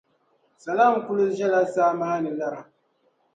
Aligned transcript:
Salam 0.63 0.93
kuli 1.05 1.25
ʒɛla 1.37 1.61
saa 1.73 1.91
maa 1.99 2.17
ni 2.23 2.31
lara. 2.39 2.61